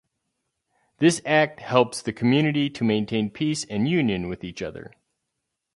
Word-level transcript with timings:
This 0.97 1.21
act 1.27 1.59
helps 1.59 2.01
the 2.01 2.11
community 2.11 2.71
to 2.71 2.83
maintain 2.83 3.29
peace 3.29 3.65
and 3.65 3.87
union 3.87 4.29
with 4.29 4.43
each 4.43 4.63
other. 4.63 4.93